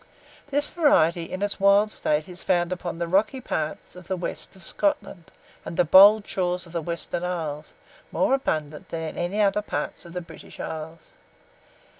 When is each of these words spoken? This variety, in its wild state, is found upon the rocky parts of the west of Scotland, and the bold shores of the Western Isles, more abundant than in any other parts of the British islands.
This 0.47 0.67
variety, 0.67 1.31
in 1.31 1.43
its 1.43 1.59
wild 1.59 1.91
state, 1.91 2.27
is 2.27 2.41
found 2.41 2.71
upon 2.73 2.97
the 2.97 3.07
rocky 3.07 3.39
parts 3.39 3.95
of 3.95 4.07
the 4.07 4.17
west 4.17 4.55
of 4.55 4.63
Scotland, 4.63 5.31
and 5.63 5.77
the 5.77 5.85
bold 5.85 6.27
shores 6.27 6.65
of 6.65 6.71
the 6.71 6.81
Western 6.81 7.23
Isles, 7.23 7.75
more 8.11 8.33
abundant 8.33 8.89
than 8.89 9.03
in 9.09 9.15
any 9.17 9.39
other 9.41 9.61
parts 9.61 10.03
of 10.03 10.13
the 10.13 10.21
British 10.21 10.59
islands. 10.59 11.11